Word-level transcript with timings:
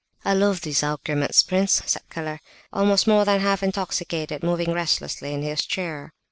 "I 0.25 0.33
love 0.33 0.61
these 0.61 0.81
arguments, 0.81 1.43
prince," 1.43 1.83
said 1.85 2.01
Keller, 2.09 2.39
also 2.73 3.11
more 3.11 3.23
than 3.23 3.39
half 3.39 3.61
intoxicated, 3.61 4.41
moving 4.41 4.73
restlessly 4.73 5.31
in 5.31 5.43
his 5.43 5.63
chair. 5.63 6.11